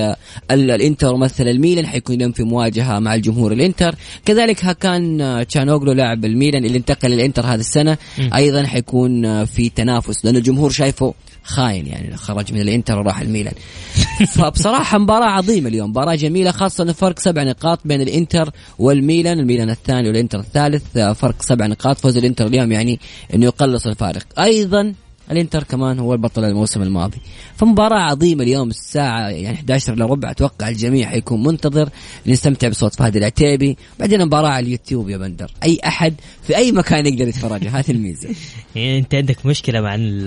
[0.51, 3.95] ال الإنتر ومثل الميلان حيكون اليوم في مواجهة مع الجمهور الإنتر.
[4.25, 7.97] كذلك هاكان تشالهانوغلو لاعب الميلان اللي انتقل للإنتر هذه السنة.
[8.35, 11.13] أيضا حيكون في تنافس لأنه الجمهور شايفه
[11.43, 13.53] خاين يعني خرج من الإنتر وراح الميلان.
[14.35, 19.69] فبصراحة مباراة عظيمة اليوم مباراة جميلة خاصة انه فرق سبع نقاط بين الإنتر والميلان الميلان
[19.69, 22.99] الثاني والإنتر الثالث فرق سبع نقاط فوز الإنتر اليوم يعني
[23.33, 24.39] إنه يقلص الفارق.
[24.39, 24.93] أيضا
[25.31, 27.17] الانتر كمان هو البطل الموسم الماضي.
[27.55, 31.89] فمباراة عظيمة اليوم الساعة يعني 11 الا ربع أتوقع الجميع حيكون منتظر
[32.27, 33.77] نستمتع بصوت فهد العتيبي.
[33.99, 35.51] بعدين مباراة على اليوتيوب يا بندر.
[35.63, 38.29] أي أحد في أي مكان يقدر يتفرجها هذه الميزة.
[38.75, 40.25] يعني أنت عندك مشكلة مع ال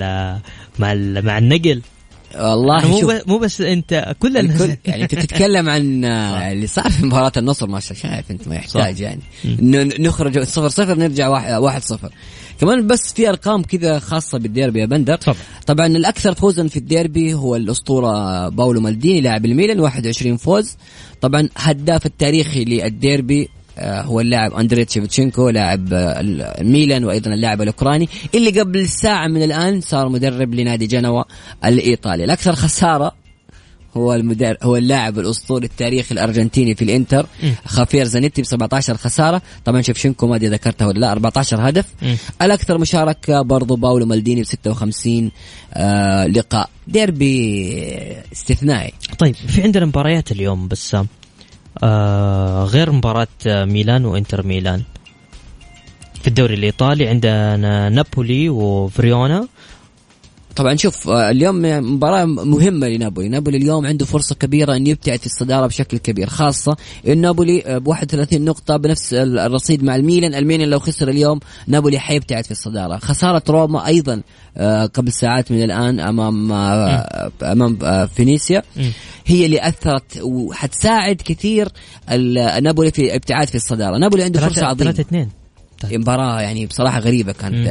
[0.79, 1.83] مع ال مع النقل.
[2.35, 3.29] والله مو شوف.
[3.29, 7.81] مو بس أنت كل الكل يعني أنت تتكلم عن اللي صار في مباراة النصر ما
[7.81, 9.01] شاء شايف أنت ما يحتاج صح.
[9.01, 9.21] يعني.
[9.99, 12.11] نخرج صفر صفر نرجع واحد, واحد صفر.
[12.61, 15.17] كمان بس في أرقام كذا خاصة بالديربي يا بندر.
[15.17, 15.37] طبعا.
[15.67, 20.77] طبعا الأكثر فوزا في الديربي هو الأسطورة باولو مالديني لاعب الميلان 21 فوز.
[21.21, 26.21] طبعا هداف التاريخي للديربي آه، هو اللاعب أندري شيفتشينكو لاعب آه،
[26.61, 28.09] الميلان وأيضا اللاعب الأوكراني.
[28.35, 31.23] اللي قبل ساعة من الآن صار مدرب لنادي جنوا
[31.65, 32.25] الإيطالي.
[32.25, 33.26] الأكثر خسارة
[33.97, 37.27] هو المدرب هو اللاعب الأسطوري التاريخي الأرجنتيني في الإنتر.
[37.67, 39.43] خافير زانيتي ب 17 خسارة.
[39.65, 40.87] طبعا شيفتشينكو ما ادري ذكرته.
[40.87, 41.85] ولا لا 14 هدف.
[42.43, 45.31] الأكثر مشاركة برضو باولو مالديني ب 56
[45.75, 46.71] آه لقاء.
[46.89, 47.77] ديربي
[48.33, 48.93] استثنائي.
[49.19, 50.97] طيب في عندنا مباريات اليوم بس
[51.83, 54.83] آه غير مباراة آه، ميلان وإنتر ميلان.
[56.27, 59.49] الدوري الإيطالي عندنا نابولي وفريونا.
[60.57, 61.63] طبعا شوف آه، اليوم
[61.95, 66.77] مباراة مهمة لنابولي، نابولي اليوم عنده فرصة كبيرة أن يبتعد في الصدارة بشكل كبير، خاصة
[67.09, 71.99] أن نابولي آه، ب 31 نقطة بنفس الرصيد مع الميلان، الميلان لو خسر اليوم نابولي
[71.99, 74.23] حيبتعد في الصدارة، خسارة روما أيضا
[74.57, 76.53] آه، قبل ساعات من الآن أمام
[77.43, 78.63] أمام فينيسيا.
[79.27, 81.69] هي اللي أثرت وحتساعد كثير
[82.61, 84.93] نابولي في ابتعاد في الصدارة، نابولي عنده فرصة عظيمة.
[84.93, 85.29] 3 2
[85.81, 86.01] طيب.
[86.01, 87.69] مباراة يعني بصراحة غريبة كانت.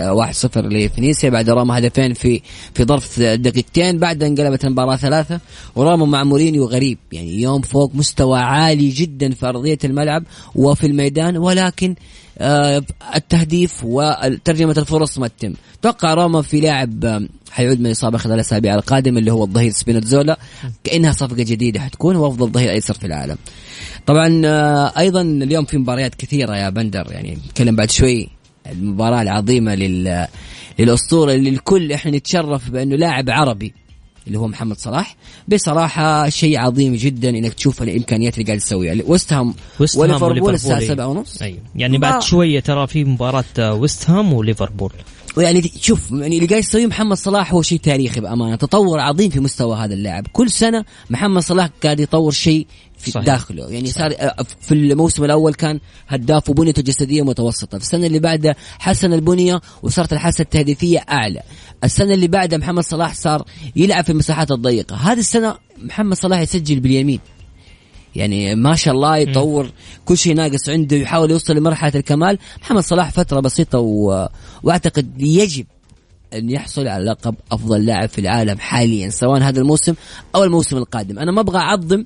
[0.56, 2.42] 1-0 لفينيسيا بعد روما هدفين في
[2.74, 5.40] في ظرف دقيقتين بعد انقلبت المباراة ثلاثة.
[5.76, 10.24] وروما مع مورينيو غريب يعني يوم فوق مستوى عالي جدا في أرضية الملعب
[10.56, 11.96] وفي الميدان ولكن
[12.38, 12.84] آه
[13.16, 15.54] التهديف وترجمة الفرص ما تتم.
[15.82, 20.40] توقع روما في لاعب حيعود من الإصابة خلال الأسابيع القادمة اللي هو الظهير سبينوزولا
[20.84, 23.38] كأنها صفقة جديدة حتكون هو أفضل ظهير أيسر في العالم.
[24.06, 27.08] طبعا آه، أيضا اليوم في مباريات كثيرة يا بندر.
[27.12, 28.30] يعني نتكلم بعد شوي
[28.72, 30.28] المباراة العظيمة لل
[30.80, 33.74] للأسطورة اللي الكل إحنا نتشرف بأنه لاعب عربي
[34.28, 35.16] اللي هو محمد صلاح.
[35.48, 39.54] بصراحة شيء عظيم جدا إنك تشوف الإمكانيات اللي قاعد يسويها ويست هام
[39.98, 41.42] وليفربول الساعة 7 ونص.
[41.42, 41.60] أيوه.
[41.76, 44.92] يعني بعد شوية ترى في مباراة ويست هام وليفربول.
[45.38, 48.56] ويعني شوف يعني اللي قاعد يسويه محمد صلاح هو شيء تاريخي بأمانة.
[48.56, 50.28] تطور عظيم في مستوى هذا اللاعب.
[50.34, 52.68] كل سنة محمد صلاح قاعد يطور شيء
[53.06, 53.26] في صحيح.
[53.26, 53.70] داخله.
[53.70, 54.02] يعني صحيح.
[54.02, 57.78] صار آه، في الموسم الأول كان هداف وبنيته جسدية متوسطة.
[57.78, 61.42] في السنة اللي بعدها حسن البنية وصارت الحاسة التهديفية أعلى.
[61.84, 64.96] السنة اللي بعدها محمد صلاح صار يلعب في المساحات الضيقة.
[64.96, 67.20] هذه السنة محمد صلاح يسجل باليمين.
[68.16, 69.72] يعني ما شاء الله يطور
[70.06, 72.38] كل شيء ناقص عنده يحاول يوصل لمرحلة الكمال.
[72.62, 74.30] محمد صلاح فترة بسيطة و...
[74.64, 75.66] وأعتقد يجب
[76.34, 79.94] أن يحصل على لقب أفضل لاعب في العالم حاليا سواء هذا الموسم
[80.36, 81.20] أو الموسم القادم.
[81.20, 82.06] أنا ما أبغى أعظم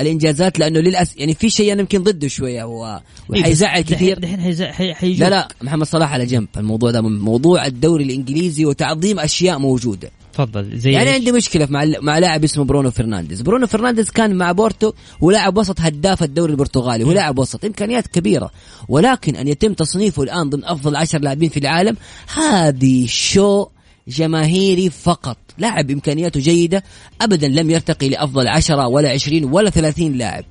[0.00, 4.18] الإنجازات لأنه للاسف يعني في شيء أنا يمكن ضده شوية هو وحيزعل كثير.
[4.18, 10.10] دحين لا لا محمد صلاح على جنب الموضوع ده موضوع الدوري الإنجليزي وتعظيم أشياء موجودة.
[10.32, 13.42] تفضل زي يعني عندي مشكلة مع مع لاعب اسمه برونو فرنانديز.
[13.42, 18.50] برونو فرنانديز كان مع بورتو ولاعب وسط هداف الدوري البرتغالي ولاعب وسط إمكانيات كبيرة.
[18.88, 21.96] ولكن أن يتم تصنيفه الآن ضمن أفضل عشر لاعبين في العالم
[22.34, 23.66] هذه شو
[24.08, 25.38] جماهيري فقط.
[25.58, 26.84] لاعب إمكانياته جيدة
[27.20, 30.44] أبدا لم يرتقي لأفضل عشرة ولا عشرين ولا ثلاثين لاعب.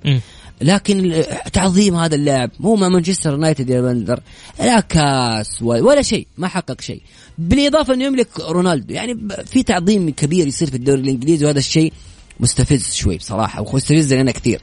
[0.61, 4.19] لكن تعظيم هذا اللاعب مو مع مانشستر يونايتد يا بندر
[4.59, 7.01] لا كاس ولا شيء ما حقق شيء.
[7.37, 11.93] بالإضافة إنه يملك رونالدو يعني في تعظيم كبير يصير في الدوري الإنجليزي وهذا الشيء
[12.39, 14.61] مستفز شوي بصراحة ومستفز لنا كثير.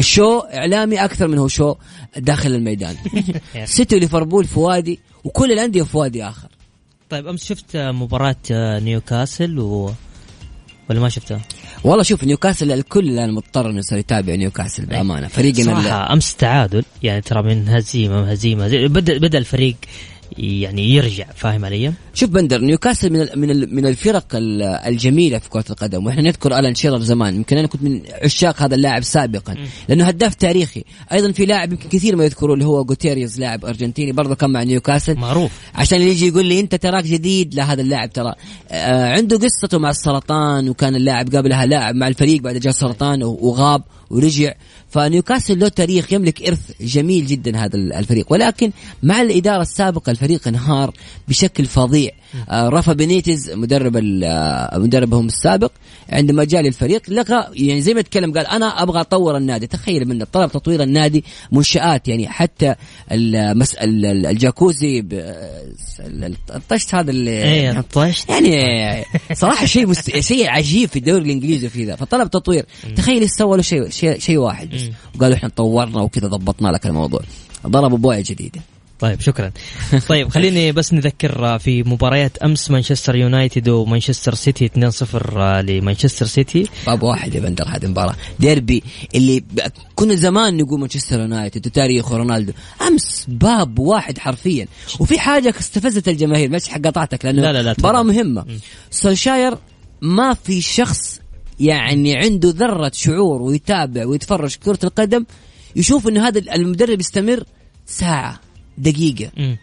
[0.00, 1.74] show إعلامي أكثر من هو show
[2.16, 2.96] داخل الميدان.
[3.64, 6.48] سيتي وليفربول في وادي وكل الأندية في وادي آخر.
[7.10, 8.36] طيب أمس شفت مباراة
[8.78, 9.92] نيوكاسل و
[10.90, 11.40] ولا ما شفتها؟
[11.84, 16.84] والله شوف نيوكاسل الكل الآن مضطر إنه يصير يتابع نيوكاسل بأمانة فريقنا صراحة أمس تعادل
[17.02, 19.76] يعني ترى من هزيمة هزيمة بدا بدأ الفريق
[20.38, 24.26] يعني يرجع فاهم علي؟ شوف بندر نيوكاسل من من من الفرق
[24.86, 28.74] الجميلة في كرة القدم وإحنا نذكر آلان شيرر زمان يمكن أنا كنت من عشاق هذا
[28.74, 29.54] اللاعب سابقا
[29.88, 30.84] لأنه هداف تاريخي.
[31.12, 34.62] أيضا في لاعب يمكن كثير ما يذكروه اللي هو جوتيريز لاعب أرجنتيني برضه كان مع
[34.62, 35.14] نيوكاسل.
[35.14, 35.52] معروف.
[35.74, 38.34] عشان اللي يجي يقول لي أنت تراك جديد لا هذا اللاعب ترى
[38.70, 43.82] آه عنده قصته مع السرطان وكان اللاعب قبلها لاعب مع الفريق بعد جاء سرطان وغاب
[44.10, 44.52] ورجع.
[44.90, 48.32] فنيوكاسل له تاريخ يملك إرث جميل جدا هذا الفريق.
[48.32, 48.70] ولكن
[49.02, 50.94] مع الإدارة السابقة الفريق انهار
[51.28, 52.10] بشكل فظيع.
[52.50, 55.72] آه رافا بينيتز مدرب آه، مدربهم السابق
[56.10, 59.66] عندما جاء للفريق لقى يعني زي ما تكلم قال أنا أبغى أطور النادي.
[59.66, 62.74] تخيل من طلب تطوير النادي منشآت يعني حتى
[63.12, 63.74] المس...
[63.74, 65.04] الجاكوزي
[66.54, 68.28] الطشت هذا اللي إيه الطشت.
[68.30, 70.18] يعني صراحة شيء مست...
[70.18, 71.96] شيء عجيب في الدوري الإنجليزي في ذا.
[71.96, 72.66] فطلب تطوير.
[72.96, 74.77] تخيل سوى له شيء شيء شيء واحد.
[74.82, 77.20] بس وقالوا إحنا طورنا وكذا ضبطنا لك الموضوع.
[77.66, 78.60] ضربوا بوعي جديدة.
[79.00, 79.52] طيب شكرا.
[80.08, 86.68] طيب خليني بس نذكر في مباريات أمس مانشستر يونايتد ومانشستر سيتي 2-0 لمانشستر سيتي.
[86.86, 88.82] باب واحد يا بندر هذه المباراه ديربي
[89.14, 89.44] اللي
[89.94, 92.52] كنا زمان نقول مانشستر يونايتد وتاريخ رونالدو.
[92.88, 94.66] أمس باب واحد حرفيا.
[95.00, 98.44] وفي حاجة استفزت الجماهير مش حق قطعتك لأنه لا لا لا مباراة مهمة.
[98.90, 99.58] سولشاير
[100.02, 101.20] ما في شخص
[101.60, 105.24] يعني عنده ذرة شعور ويتابع ويتفرج كرة القدم
[105.76, 107.44] يشوف إنه هذا المدرب يستمر
[107.86, 108.40] ساعة
[108.78, 109.30] دقيقة.
[109.36, 109.56] م.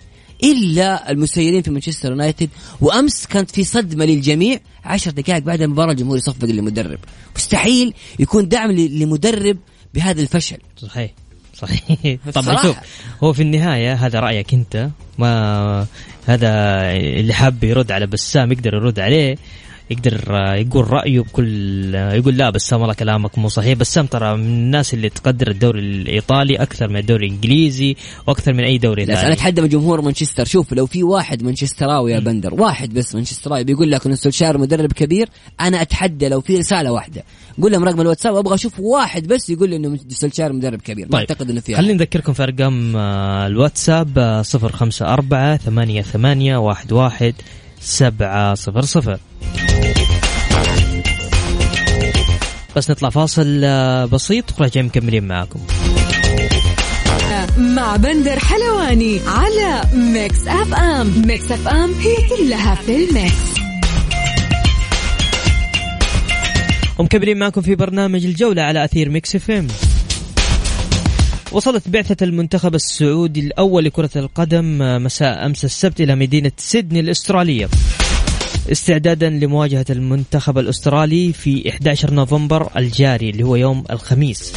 [0.44, 2.50] إلا المسيرين في مانشستر يونايتد
[2.82, 7.00] وأمس كانت في صدمة للجميع عشر دقائق بعد المباراة الجمهور يصفق للمدرب.
[7.36, 9.58] مستحيل يكون دعم لمدرب
[9.94, 10.58] بهذا الفشل.
[10.78, 11.14] صحيح
[11.54, 12.18] صحيح.
[12.34, 12.78] طبعا شوف
[13.24, 15.88] هو في النهاية هذا رأيك أنت؟ ما
[16.26, 16.50] هذا
[16.92, 19.36] اللي حاب يرد على بسام يقدر يرد عليه.
[19.90, 23.74] يقدر آه، يقول رأيه بكل آه، يقول لا بسام والله كلامك مو صحيح.
[23.74, 27.96] بسام ترى من الناس اللي تقدر الدوري الإيطالي أكثر من الدوري الإنجليزي
[28.28, 30.46] وأكثر من أي دوري بس أنا ثاني اتحدى من جمهور مانشستر.
[30.46, 34.92] شوف لو في واحد مانشستراوي يا بندر واحد بس مانشستراوي بيقول لك ان سولشار مدرب
[34.92, 35.30] كبير
[35.62, 37.24] أنا أتحدى لو في رسالة واحدة.
[37.62, 41.06] قول لهم رقم الواتساب أبغى أشوف واحد بس يقول لي إنه سولشار مدرب كبير.
[41.06, 41.94] ما طيب أعتقد إنه في خلينا.
[41.94, 47.34] نذكركم في أرقام آه، الواتساب آه، صفر خمسة أربعة ثمانية ثمانية واحد واحد
[47.80, 49.20] سبعة صفر صفر.
[52.76, 55.60] بس نطلع فاصل آه، بسيط وراجعين مكملين معاكم.
[57.58, 61.24] مع بندر حلواني على Mix FM.
[61.28, 63.56] Mix FM هي كلها في ال Mix.
[66.98, 69.68] ومكملين معكم في برنامج الجولة على أثير Mix FM.
[71.52, 77.70] وصلت بعثة المنتخب السعودي الأول لكرة القدم آه، مساء أمس السبت إلى مدينة سيدني الأسترالية.
[78.72, 84.54] استعدادا لمواجهة المنتخب الأسترالي في 11 نوفمبر الجاري اللي هو يوم الخميس.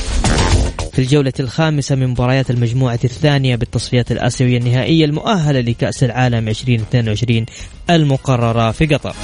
[0.93, 7.47] في الجولة الخامسة من مباريات المجموعة الثانية بالتصفيات الآسيوية النهائية المؤهلة لكأس العالم 2022
[7.91, 9.15] المقررة في قطر.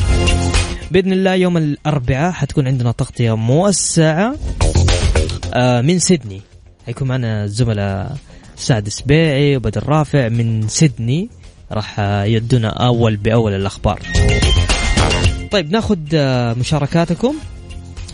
[0.91, 4.37] بإذن الله يوم الأربعاء حتكون عندنا تغطية موسعة
[5.55, 6.41] آه، من سيدني.
[6.87, 8.17] حيكون معنا الزملاء
[8.57, 11.29] سعد سبيعي وبدر رافع من سيدني.
[11.73, 14.01] راح يدونا أول بأول الأخبار.
[15.55, 17.35] طيب ناخذ آه، مشاركاتكم.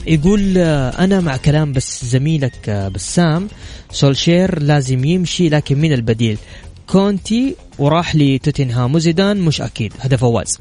[0.07, 3.49] يقول آه، أنا مع كلام بس زميلك آه، بسام.
[3.91, 6.39] سولشير لازم يمشي لكن مين البديل.
[6.87, 9.93] كونتي وراح لتوتنهام وزيدان مش أكيد.
[10.01, 10.59] هذا فواز.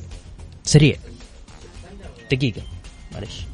[0.64, 0.96] سريع.
[2.32, 2.62] دقيقة.
[3.14, 3.46] معلش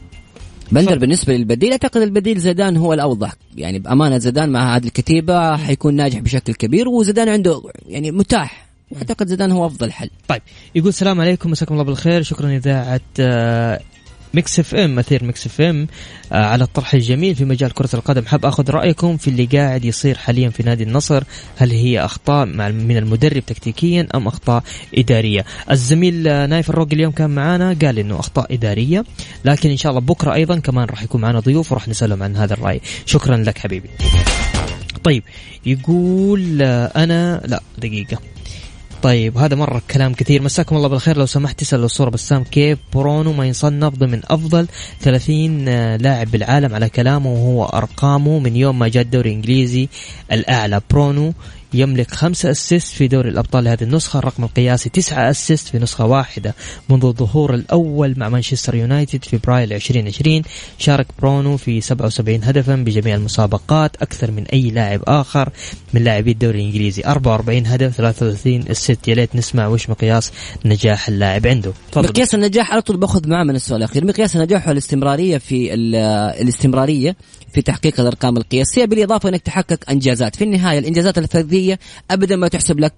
[0.71, 3.33] بندر بالنسبة للبديل أعتقد البديل زيدان هو الأوضح.
[3.55, 8.64] يعني بأمانة زيدان مع هذه الكتيبة حيكون ناجح بشكل كبير وزيدان عنده يعني متاح.
[8.95, 10.09] أعتقد زيدان هو أفضل حل.
[10.27, 10.41] طيب
[10.75, 12.23] يقول السلام عليكم مساكم الله بالخير.
[12.23, 13.79] شكرا إذاعة آه،
[14.33, 15.87] Mix FM أثير Mix FM
[16.31, 18.25] آه، على الطرح الجميل في مجال كرة القدم.
[18.25, 21.23] حاب آخذ رأيكم في اللي قاعد يصير حاليا في نادي النصر.
[21.57, 24.63] هل هي أخطاء من المدرب تكتيكيا أم أخطاء
[24.97, 29.03] إدارية؟ الزميل آه، نايف الروق اليوم كان معانا قال إنه أخطاء إدارية
[29.45, 32.53] لكن إن شاء الله بكرة أيضا كمان راح يكون معنا ضيوف وراح نسألهم عن هذا
[32.53, 32.81] الرأي.
[33.05, 33.89] شكرا لك حبيبي.
[35.03, 35.23] طيب
[35.65, 38.34] يقول أنا لا دقيقة.
[39.05, 40.41] طيب هذا مرة كلام كثير.
[40.41, 41.17] مساكم الله بالخير.
[41.17, 44.67] لو سمحت تسأل الصورة بسام كيف برونو ما ينصنف ضمن أفضل
[45.01, 49.89] 30 لاعب بالعالم على كلامه وهو أرقامه من يوم ما جاء الدوري الإنجليزي
[50.31, 51.33] الأعلى؟ برونو
[51.73, 56.55] يملك خمسة assist في دوري الأبطال لهذه النسخة الرقم القياسي تسعة assist في نسخة واحدة.
[56.89, 60.41] منذ الظهور الأول مع مانشستر يونايتد في فبراير 2020
[60.77, 65.49] شارك برونو في 77 هدفا بجميع المسابقات أكثر من أي لاعب آخر.
[65.93, 70.31] من لاعبي الدوري الإنجليزي 44 هدف 33 assist يا ليت نسمع وش مقياس
[70.65, 71.71] نجاح اللاعب عنده.
[71.91, 72.09] تفضل.
[72.09, 74.05] مقياس النجاح على طول باخذ معاه من السؤال الأخير.
[74.05, 75.95] مقياس النجاح هو الاستمراريه في ال-
[76.41, 77.15] الاستمرارية.
[77.55, 80.35] في تحقيق الارقام القياسية بالإضافة إنك تحقق إنجازات.
[80.35, 81.79] في النهاية الإنجازات الفردية
[82.11, 82.93] ابدا ما تحسب لك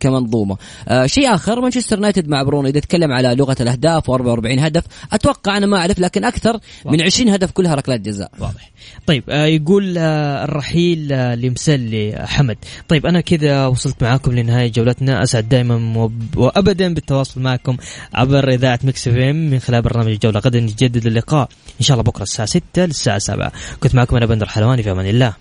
[0.00, 0.56] كمنظومة.
[0.88, 2.68] آه شيء آخر مانشستر يونايتد مع برونو.
[2.68, 7.28] إذا تكلم على لغة الأهداف و44 هدف أتوقع أنا ما أعرف لكن أكثر من 20
[7.28, 8.30] هدف كلها ركلات جزاء.
[8.38, 8.70] واضح.
[9.06, 12.56] طيب آه يقول آه الرحيل آه لمسلي حمد.
[12.88, 15.22] طيب أنا كذا وصلت معاكم لنهاية جولتنا.
[15.22, 17.76] أسعد دائما وب- وابدا بالتواصل معكم
[18.14, 21.48] عبر إذاعة مكس من خلال برنامج الجولة غدا نجدد اللقاء
[21.80, 25.06] إن شاء الله بكرة الساعة 6 للساعة 7 كنت معكم أنا بندر حلواني في أمان
[25.06, 25.32] الله.